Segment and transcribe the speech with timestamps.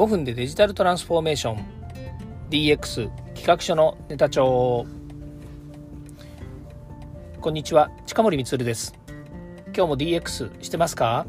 [0.00, 1.62] 5分でデジタルトランスフォーメーション。
[2.48, 4.86] DX 企画書のネタ帳。
[7.38, 8.94] こんにちは近森光です。
[9.76, 11.26] 今日も DX してますか？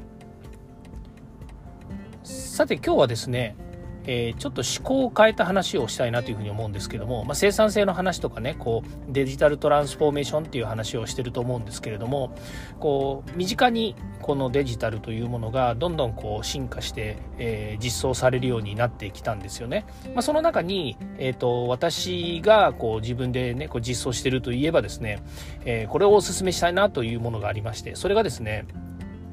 [2.23, 3.57] さて今日はですね
[4.05, 12.35] えー、ちょっと思考を変えた話をしたいなというふうに思うんですけども、まあ、生産性の話とかねこうデジタルトランスフォーメーションっていう話をしてると思うんですけれども
[12.79, 19.85] こう身近にこのデジタルというものがどんどんこう進化して、えー、実装されるようになってきたんですよね。
[20.13, 25.23] まあ、その中に、えーと、私がこう自分で、ね、こう実装してるといえばですね、
[25.65, 28.65] えー、これをお勧めしたいなというものがありましてそれがですね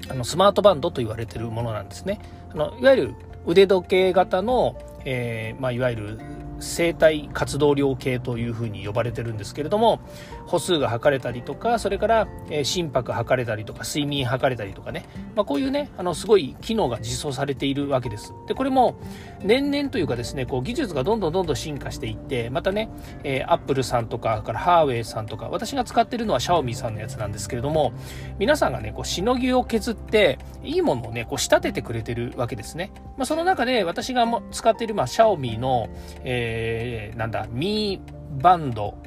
[0.08, 2.20] あのスマートバンドと言われてるものなんですね。
[2.52, 3.14] あのいわゆる
[3.46, 6.20] 腕時計型の、えーまあ、いわゆる
[6.60, 10.00] 生体活動量計というふうに呼ばれてるんですけれども
[10.46, 15.04] 歩数が測れたりとかそれから、え、心拍測れたりとか睡眠測れたりとかね、
[15.34, 18.32] まあ、こういうねあのすごい機能が実装されているわけです。
[18.46, 18.96] でこれも
[19.42, 22.88] 年々というかですねこう技術がどんどんどんどん進化していってまたね、
[23.24, 27.92] えー、アップルさんとかからハーウェイさんとか私が使ってるのはシャオミーさんのやつなんですけれども
[28.38, 35.88] 皆さんがねこうしのぎを削っていいものをねこう仕立ててくれてるわけですね、まあ、その中で私が使っている、まあ、シャオミの、
[36.24, 38.98] えー、えなんだミーバンド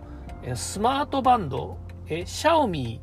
[0.56, 3.00] スマートバンド、え、シャオミ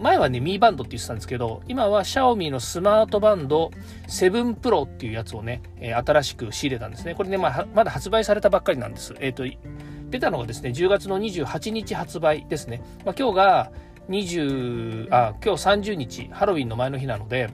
[0.00, 3.70] 前はね、ミーバンドって言ってたんですけど、今はシャオミのスマートバンド
[4.08, 7.14] 7プロっていうやつをね、え新しく仕入れたんですね。
[7.14, 9.14] これね、まあ、まだ発売されたばっかりなんです。
[9.20, 9.58] えっ、ー、と、
[10.10, 12.82] 出たのがですね、10月の28日発売ですね。
[13.04, 13.72] まあ、今日が
[14.08, 17.50] 20、あ、今日30日、ハロウィンの前の日なので、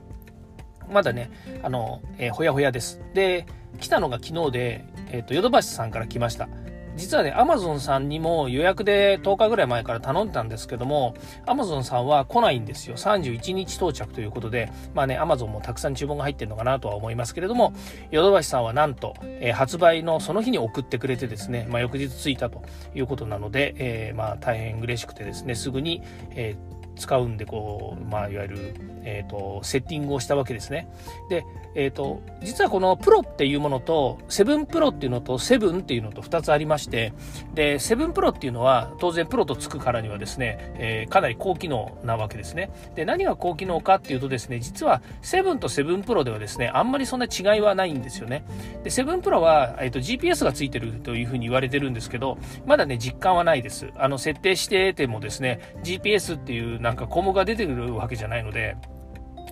[0.91, 1.31] まだね、
[1.63, 3.01] あの、えー、ほやほやです。
[3.13, 3.45] で、
[3.79, 6.47] 来たのが昨日で、えっ、ー、と、ヨドバシさんから来ました。
[6.95, 11.13] 実はね、アマゾンさんにも予約で10日ぐらい前から頼んでたんですけども、
[11.45, 12.95] アマゾンさんは来ないんですよ。
[12.95, 17.73] 31日到着ということで、まあね、アマゾンもたくさん注文が入ってるのかなとは思いますけれども、
[18.11, 26.01] ヨドバシさんはなんと、えー、発売のその日に送ってくれてですね、まあ、翌日着いたということなので、えー、まあ大変嬉しくてですね、すぐに、
[26.31, 28.73] えー使うんでこう、まあ、いわゆる、
[29.03, 30.87] えーと、セッティングをしたわけですね。
[31.29, 31.45] で、
[31.75, 37.13] えーと、実はこのプロっていうものとセブンプロっていうのとセブンっていうのと2つありまして
[37.53, 42.71] でセブンプロっていうのは当然プロとつくからにはですね、えー、かなり高機能なわけですね。
[42.95, 48.45] で何が高機能かっていうとですね実はセブンとセブンプロではですねあんまりそんな違いはないんですよね。
[48.83, 53.89] でセブンプロは、えーと、GPS がついてるというふうに言われてるんですけどまだね実感はないです。
[53.97, 58.77] あの設定しててもですね GPS っていうなんか項目が出てくるわけじゃないので、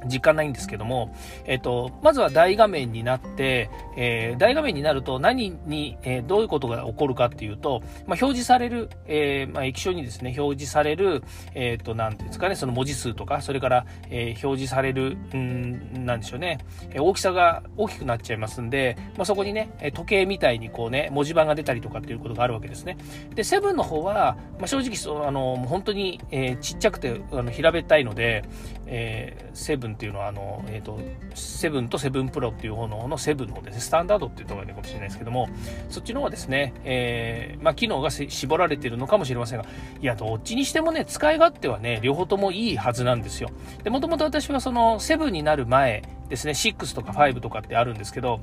[0.05, 1.15] 実感ないんですけども、
[1.45, 16.59] えっ、と、まずは大画面になって、えー、大画面になると何に、えー、どういうことが起こるかっていうと、まあ、表示される、えー、まあ、液晶にですね、表示される、えっ、と、なんていうんですかね、その文字数とか、それから、え表示される、うん、なんでしょうね、
[16.91, 22.97] え大きさが大きくなっちゃいますんで、まあ、そこにね、時計みたいにこうね、文字盤が出たりとかっていうことがあるわけですね。
[23.35, 28.43] で、セブンの方は、まあ、正直そう、あの、本当に、えちっちゃくて、あの、平べったいので、
[28.87, 30.99] えセブンっていうのは、あの、え、ー、と、
[31.33, 35.49] セブンとセブンプロっていう方ののセブンのですね、スタンダードっていうところがいいかもしれないですけども、
[35.89, 39.65] そっちの方はですね、えー、まあ、機能が絞られているのかもしれませんが、
[40.01, 43.49] いや、どっちにしてもね、使い勝手はね、両方ともいいはずなんですよ。
[43.83, 48.41] で、もともと私はその、セブンになる前ですね、6とか5とかってあるんですけど、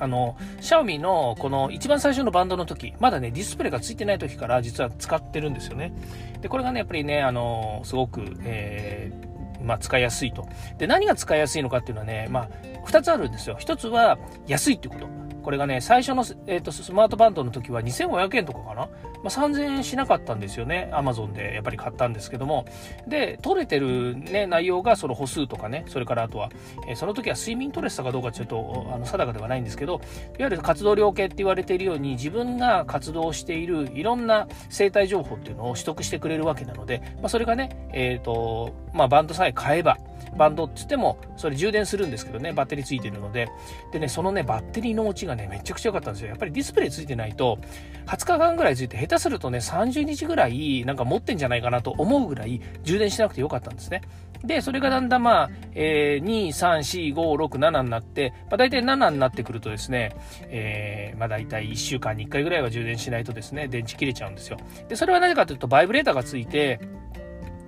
[0.00, 5.92] あの、シャオミのこの一番最初のバンドの時、まだね、ディスプレイがついてない時から実は使ってるんですよね。
[6.40, 9.33] で、これがね、やっぱりね、あの、すごく、えー
[9.64, 10.46] まあ、使いやすいと。
[10.78, 12.48] で、何が使いやすいのかっていうのはね、まあ、
[12.86, 13.56] 2つあるんですよ。
[13.58, 15.08] 1つは安いってこと。
[15.42, 18.88] これがね、最初の、えーと、スマートバンドの時は2500円とかかな、
[19.24, 20.90] まあ、3000円しなかったんですよね。
[20.92, 22.66] アマゾンでやっぱり買ったんですけども。
[23.08, 26.50] で、取れてる、ね、内容がその歩数とかね、それからあとは、
[26.86, 30.00] えー、その時は睡眠取れてたかどうかちょっとあの定かではないんですけど、いわ
[30.40, 39.96] ゆる活動量計って言われているように、自分が活動しているいろんな生態情報っていうのを取得してくれるわけなので、まあ、それがね、えっ、ー、と、まあ、バンドさえ買えば、
[40.36, 43.48] バンドって言っても、それ充電するんですけどね、バッテリーついてるので。
[43.92, 46.28] でね、そのね、バッテリーの持ちがね、めちゃくちゃ良かったんですよ。
[46.28, 47.58] やっぱりディスプレイついてないと、
[48.06, 54.02] 20日間ぐらいついて、下手するとね、30日ぐらい、なんか持ってんじゃないかなと思うぐらい、充電しなくてよかったんですね。
[54.44, 64.58] で、それがだんだんまあ、えー、2、3、4、5、6、7になって、まあ大体7になってくるとですね、えー、まあ大体1週間に1回ぐらいは充電しないとですね、電池切れちゃうんですよ。
[64.88, 66.78] で、それはなぜかというと、バイブレーターがついて、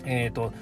[0.04, 0.52] えっ、ー、と、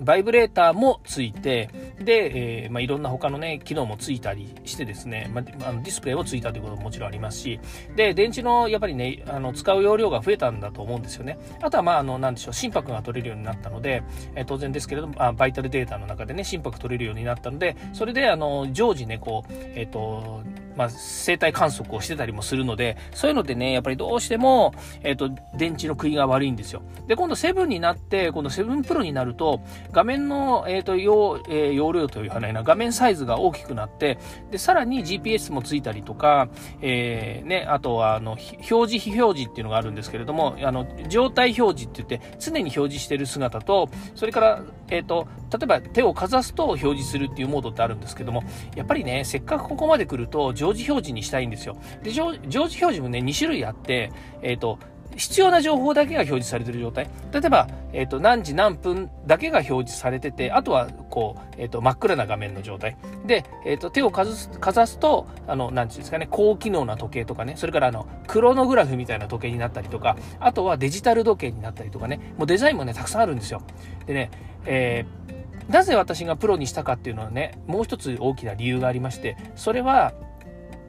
[0.00, 1.70] バイブレーターもついて、
[2.00, 7.60] で、えー、まあ、いろんな他のね、機能もついたりしてですね、まあ、のディスプレイをついたということももちろんありますし、
[7.94, 11.38] で、電池のやっぱりね、あの使う容量が増えたんだと思うんですよね。
[11.62, 14.02] あとは、まあ、あの、なんでしょう、心拍が取れるようになったので、
[14.34, 20.42] えー、当然ですけれども、あバイタルデータの中でね、心拍取れるようになったので、それで、あの、常時ね、こう、えっ、と、
[20.76, 26.82] まあ、生体観測をしてたりもするので、そういうのでね、やっぱりどうしても、えっ、ー、と、電池の食いが悪いんですよ。
[27.06, 29.60] で、今度7になって、今度7プロになると、
[29.92, 34.18] 画面の、えっ、ー、と、容、えー、容量というはないな、画面サイズが大きくなって、
[34.50, 36.48] で、さらに GPS もついたりとか、
[36.82, 48.42] えー、ね、あとは、あの、表示非表示っていうのがあるんですけれども、あの、状態表示って言って、常に表示してる姿と、それから、えっ、ー、と、例えば手をかざすと表示するっていうモードってあるんですけども、
[48.74, 51.76] やっぱりね、せっかくここまで来ると、常時表示にしたいんですよ。
[52.02, 54.10] で、常時表示もね、2種類あって、
[54.42, 54.78] えっ、ー、と、
[55.16, 57.08] 必要な情報だけが表示されてる状態。
[57.32, 62.96] 例えば、えっ、ー、と、何時何分だけが表示されてて、あとは、こう、えっ、ー、と、真っ暗な画面の状態。
[63.24, 73.62] で、えっ、ー、と、手をかざすかざすと、あの、何て言うんですかね、高機能な時計とかね、それからあの、クロノグラフみたいな時計になったりとか、あとはデジタル時計になったりとかね、もうデザインもね、たくさんあるんですよ。
[74.06, 74.30] でね、
[74.66, 75.06] え
[75.68, 80.12] なぜ私がプロにしたかっていうのはね、もう一つ大きな理由がありまして、それは、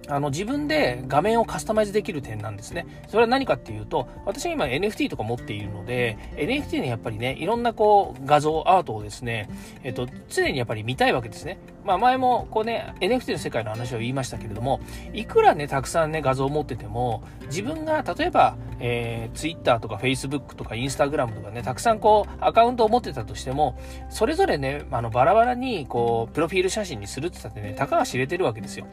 [0.09, 2.85] あの自分で画面をカスタマイズできる点なんですね。
[3.07, 9.49] それは何かっていうと、私が今 NFT とか持っているので、NFT にやっぱりね、いろんなこう画像、アートをですね、
[9.83, 11.57] えっと、常にやっぱり見たいわけですね。
[11.87, 14.81] まあ前もこうね、NFT の世界の話を言いましたけれども、
[15.13, 23.79] いくらね、たくさんね、画像を持ってても、自分が例えば、えー、Twitter とか Facebook とか Instagram とかね、たくさんこうアカウントを持ってたとしても、
[24.09, 28.85] それぞれね、あのバラバラにこう、プロフィール写真にするって言ったってね、たかが知れてるわけですよ。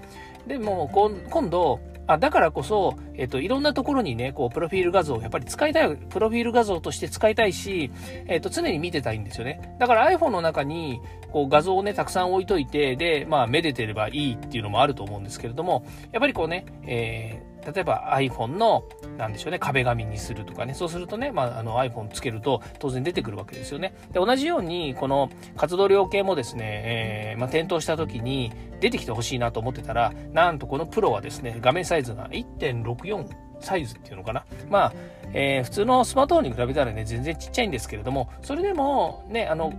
[0.47, 0.89] でも、
[1.29, 7.91] 今度、あだからこそ、えっと、いろんなところにね、こう、プロフィール画像をやっぱり使いたい、プロフィール画像として使いたいし、
[8.27, 9.77] えっと、常に見てたいんですよね。
[9.79, 11.01] だから iPhone の中に、
[11.33, 18.85] こう、画像をね、たくさん置いといて、で、まあ、めでてればいいっていうのもあると思うんですけれども、やっぱりこうね、えー例えば iPhone の、
[19.17, 23.95] なんでしょうね、壁紙にするとかね、そうするとね、まあ、あの iPhone つけると当然出てくるわけですよね。
[24.13, 33.29] で、同じように、この活動量計もですね、えー、まあ、点灯した時に出てきてほしいなと思ってたら、なんとこのプロはですね、画面サイズが1.64
[33.61, 34.45] サイズっていうのかな。
[34.69, 34.93] まあ、
[35.33, 39.73] えー、普通のスマートフォンに比べたらね、全然ちっちゃいんですけれども、それでもね、あの、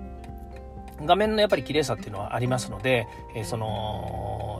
[1.04, 3.66] 画面のやっぱり綺麗さっていうのはありますので、えー、その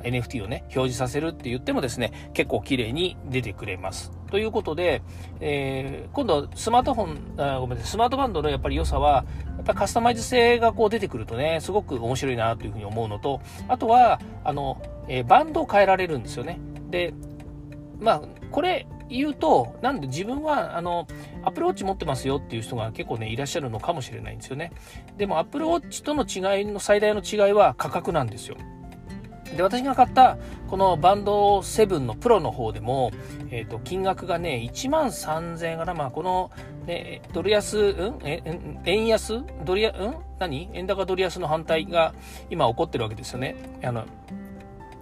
[0.06, 4.12] NFT をね、表示させるって言ってもですね、結構綺麗に出てくれます。
[4.30, 5.02] ということで、
[5.40, 9.26] えー、今度スマートフォン、あごめんなさい、スマートバンドのやっぱり良さは、
[9.58, 16.60] やっぱカスタマイズ性がこう出てくるとね、すごく面白いなというふうに思うのと、あとは、あの、えー、バンドを変えられるんですよね。
[16.90, 17.14] で、
[18.00, 18.22] まあ、
[18.52, 21.08] これ言うと、なんで自分は、あの、
[21.44, 24.72] アプローチ持ってますよっていう人が結構ね、いらっしゃるのかもしれないんですよね。
[25.18, 28.58] でも、アプローチとの違いの最大の違いは価格なんですよ。
[29.56, 30.38] で、私が買った
[30.68, 33.12] このバンド7のプロの方でも、
[33.52, 35.94] えっ、ー、と、金額がね、1万3000円かな。
[35.94, 36.52] まあ、この、
[36.86, 38.20] ね、ドル安、うん？
[38.24, 38.42] え、
[38.86, 39.42] 円安？
[39.64, 40.16] ドル安、うん？
[40.40, 40.70] 何？
[40.74, 42.14] 円高ドル安の反対が
[42.50, 43.56] 今起こってるわけですよね。
[43.84, 44.06] あの、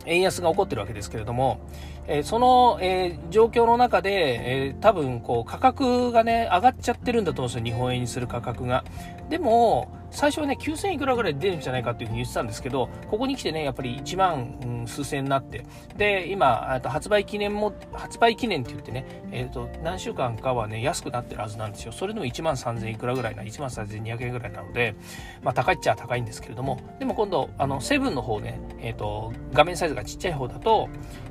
[0.05, 1.59] 円安が起こってるわけですけれども、
[2.07, 8.83] えー、その、えー、状況の中で、えー、多分こう価格がね上がっちゃってるんだと思うんですよ日本円にする価格が。
[9.29, 15.65] でも最初はね、9000いくらぐらい出るんじゃないかっていうふうに言ってたんですけど、ここに来てね、やっぱり1万、うん、数千になって、
[15.97, 21.91] で、今、と発売記念も、発売記念って言ってね、え、ー、と、何週間かはね、安くなってるはずなんですよ。
[21.91, 24.93] それでも1万3000いくらぐらいな、1万3200円ぐらいなので、
[25.41, 30.89] まあ、高いっちゃ高いんですけれども、でも今度、あの、セブンの方ね、え、ー、と、画面サイズがちっちゃい方だと、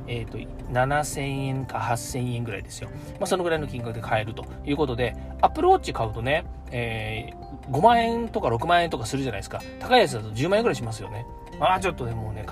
[0.09, 0.39] えっ、ー、と、
[0.73, 2.89] 7000円か8000円ぐらいですよ。
[3.21, 9.61] まあ、そのぐらいの金額で買えるということで、アップルウォッチ買うとね、えー、5万円とか6万円とかするじゃないですか。
[9.79, 11.27] 高いやつだと10万円ぐらいしますよね。
[11.61, 12.45] まあちょっとね、もうね、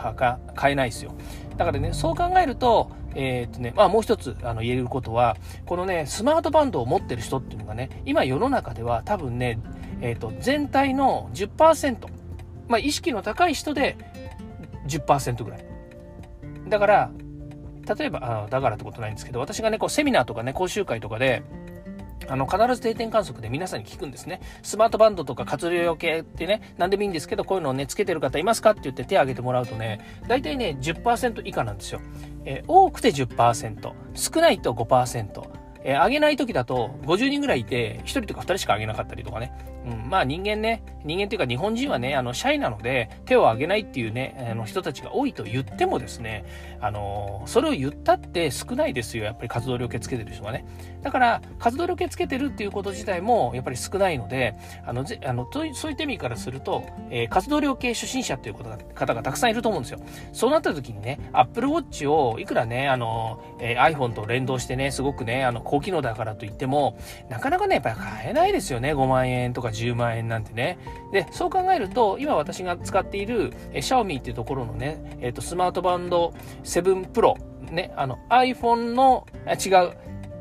[0.55, 1.15] 買えないですよ。
[1.57, 5.37] だからね、そう考えると、えー、っとね、まあもう一つあの言えることは、
[5.67, 9.59] このね、スマートバンドを持ってる人っていうのがね、今世の中では多分ね、
[10.01, 12.07] えー、っと、全体の10%、
[12.69, 13.97] まあ意識の高い人で
[14.87, 15.65] 10%ぐらい。
[16.69, 17.11] だから、
[17.95, 21.43] 例えば、あだからってことないんですけど、私がね、こうセミナーとかね、講習会とかで、
[22.29, 24.41] あの、必ず定点観測で皆さんに聞くんですね。
[24.63, 32.01] スマートバンドとか活量計ってね、何でもいいんですけど、こういうのをね、つけてる方いますかって言って手を挙げてもらうとね、大体ね、10%以下なんですよ。
[32.45, 35.43] えー、多くて10%、少ないと5%、
[35.83, 39.53] えー、上げない時だと50人ぐらいいて、1人とか2人しか上げなかったりとかね。
[39.87, 46.45] うん、まあ人間ね、人間っていうか日本人はね、あの、シャイなので、手を挙げないっていうね、あの人たちが多いと言ってもですね、
[46.81, 50.67] あの、それを言ったって少ないですよ、やっぱり活動量計つけてる人がね。
[51.03, 60.01] だから、活動量計つけてるっていうこと自体も、やっぱり少ないので、あの、ぜあのそういった意味からすると、えー、活動量計初心者っていうことが方がたくさんいると思うんですよ。
[60.33, 70.79] そうなった時にね、Apple Watch をいくらね、あの、えー、iPhone と連動してね、すごくね、あの、高機能だからといっても、なかなかね、やっぱり買えないですよね、5万円とか10万円なんてね。
[71.13, 76.33] で、そう考えると、今私が使っている、え、シャオミっていうところのね、えっ、ー、と、スマートバンド
[76.65, 77.35] 7 Pro
[77.71, 79.93] ね、あの iPhone の、あ違う、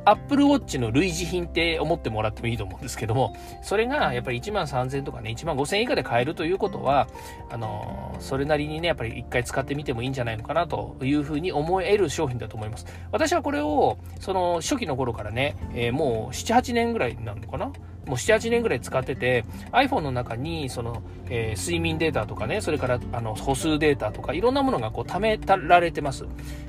[0.05, 7.07] Apple Watch の類似品って思ってもらってもいいと思うんですけども、それがやっぱり1万3000とかね、1万5000以下で買えるということは、
[7.49, 12.85] あの、それなりにね、やっぱり一回使ってみてもいいんじゃないのかなというふうに思える商品だと思います。
[13.11, 17.71] 私はこれを、その初期の頃からね、えー、もう7、8年ぐらいなのかな？
[18.05, 26.25] もう7、8年ぐらい使ってて、iPhone の中に、その、えー、睡眠データとかね、それから、あの、歩数データとか、いろんなものがこう、貯められてます。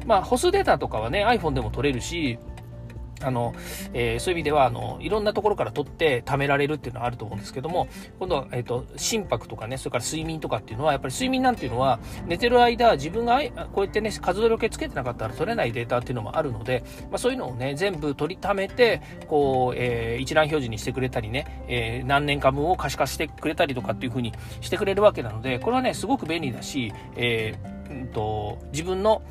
[0.07, 2.39] まあ、歩数データとかはね、iPhone でも取れるし、
[3.23, 3.55] あの、
[3.93, 13.41] えー、そういう意味では、あの、いろんなところから取って貯められるっていうのはあると思うんですけども、今度は、えっ、ー、と、心拍とかね、それから睡眠とかっていうのは、やっぱり睡眠なんていうのは、寝てる間、自分が
[13.73, 29.23] こうやってね、数取りけつけてなかったら取れないデータっていうのもあるので、まあ、そういうのをね、全部取りためて、こう、えー、一覧表示にしてくれたりね、え、何年間分を可視化してくれたりとかっていうふうにしてくれるわけなので、これはね、すごく便利だし、えー、うんと、自分の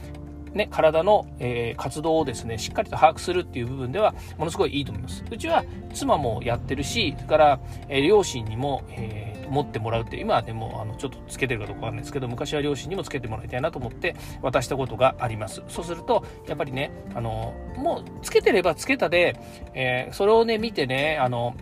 [0.54, 5.24] ね、体の、えー、活動をですね、しっかりと把握するっていう部分では、ものすごいいいと思います。
[5.30, 5.64] うちは
[5.94, 15.62] 妻もやってるし、それから、えー、両親にも、えー、持ってもらうって、今はね、もう、あの、ちょっとつけてるかどうかわかんないですけど、昔は両親にもつけてもらいたいなと思って渡したことがあります。
[15.68, 19.40] そうすると、やっぱりね、あの、もう、つけてればつけたで、
[19.74, 21.56] えそれをね、見てね、あの、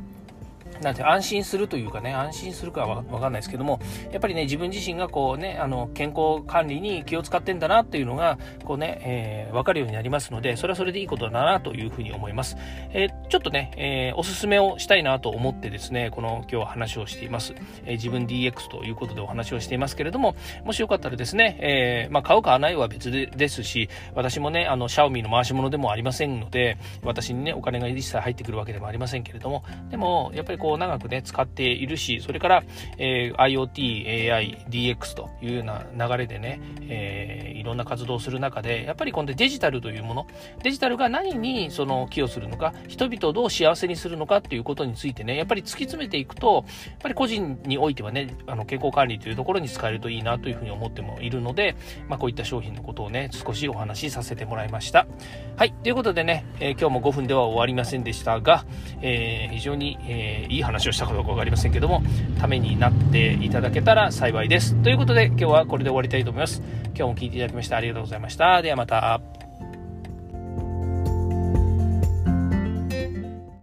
[0.81, 3.79] なんて安心するというかね、安心するかはわかんないですけども、
[4.12, 12.57] やっぱりね、自分自身がこうね、あの、健康管理に気を使ってんだなっていうのが、こうね、えー、わかるようになりますので、それはそれでいいことだなというふうに思います。
[12.91, 17.53] えー、ちょっとね、えー、おすすめをしたいなと思ってですね、この今日は話をしています。
[17.86, 32.63] えー、自分 DX ということでお話をしていますけれども、もしよかったらですね、えー、まあ、買うか買わないは別でですし、私もね、あの、シャオミの回し物でもありませんので、私にね、お金が一切入ってくるわけでもありませんけれども、でも、やっぱりこう、長くね、使っているし、それから、
[32.98, 40.27] えー、IoT、AI、DX というような流れでね、えー、いろんな活動をする中で、やっぱりこのデジタルというもの、
[40.63, 51.75] デジタルが何にその寄与するのか、人々をどう幸せにするのかっていうことについてね、やっぱり突き詰めていくと、やっぱり個人においてはね、あの健康管理というところに使えるといいなというふうに思ってもいるので、
[52.07, 55.07] まあ、こういった商品のことをね、少しお話しさせてもらいました。
[55.55, 58.65] はい、ということでね、えー、今日も5分では終わりませんでしたが、
[59.01, 62.03] えー、非常に、えー、いい話をしたかどうか分かりませんけども、
[62.39, 64.75] ためになっていただけたら幸いです。
[64.83, 66.62] ということで、今日はこれで終わりたいと思います。
[66.95, 68.62] 今日も聴いていただきましてありがとうございました。
[68.62, 69.37] ではまた。